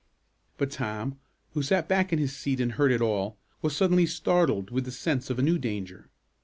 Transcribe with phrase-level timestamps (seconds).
[0.57, 1.19] But Tom,
[1.53, 4.91] who sat back in his seat and heard it all, was suddenly startled with the
[4.91, 6.09] sense of a new danger.